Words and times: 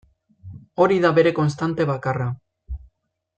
Hori 0.85 0.97
da 1.03 1.11
bere 1.17 1.33
konstante 1.41 1.87
bakarra. 1.91 2.31